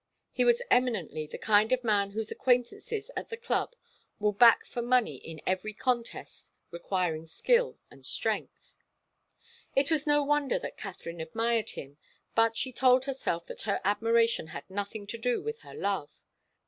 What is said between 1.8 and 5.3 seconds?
man whose acquaintances at the club will back for money